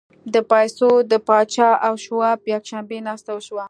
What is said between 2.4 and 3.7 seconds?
یکشنبې ناسته وشوه